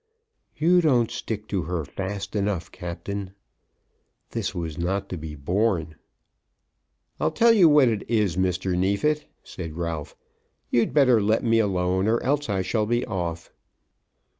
[0.57, 3.35] "You don't stick to her fast enough, Captain."
[4.31, 5.93] This was not to be borne.
[7.19, 8.75] "I'll tell you what it is, Mr.
[8.75, 10.15] Neefit," said Ralph,
[10.71, 13.51] "you'd better let me alone, or else I shall be off."